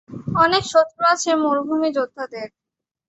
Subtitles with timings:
[0.37, 2.47] অনেক শত্রু আছে মরুভূমি যোদ্ধাদের।